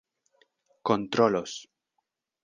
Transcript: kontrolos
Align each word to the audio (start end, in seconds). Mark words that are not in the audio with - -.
kontrolos 0.89 1.53